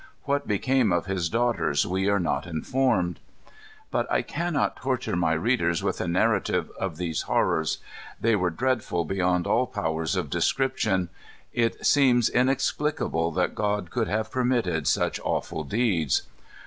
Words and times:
What 0.23 0.47
became 0.47 0.91
of 0.91 1.05
his 1.05 1.29
daughters 1.29 1.85
we 1.85 2.09
are 2.09 2.19
not 2.19 2.47
informed. 2.47 3.19
But 3.91 4.11
I 4.11 4.23
cannot 4.23 4.75
torture 4.77 5.15
my 5.15 5.33
readers 5.33 5.83
with 5.83 6.01
a 6.01 6.07
narrative 6.07 6.71
of 6.79 6.97
these 6.97 7.21
horrors. 7.21 7.77
They 8.19 8.35
were 8.35 8.49
dreadful 8.49 9.05
beyond 9.05 9.45
all 9.45 9.67
powers 9.67 10.15
of 10.15 10.31
description. 10.31 11.09
It 11.53 11.85
seems 11.85 12.31
inexplicable 12.31 13.29
that 13.33 13.53
God 13.53 13.91
could 13.91 14.07
have 14.07 14.31
permitted 14.31 14.87
such 14.87 15.19
awful 15.19 15.63
deeds. 15.63 16.23